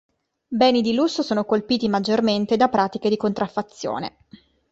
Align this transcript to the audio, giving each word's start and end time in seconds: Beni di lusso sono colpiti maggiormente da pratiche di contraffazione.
Beni 0.47 0.81
di 0.81 0.95
lusso 0.95 1.21
sono 1.21 1.45
colpiti 1.45 1.87
maggiormente 1.87 2.57
da 2.57 2.69
pratiche 2.69 3.07
di 3.07 3.17
contraffazione. 3.17 4.17